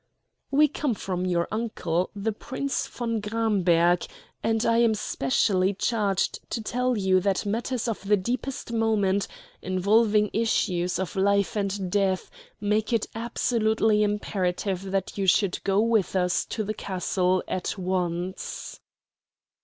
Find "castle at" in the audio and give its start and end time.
16.73-17.77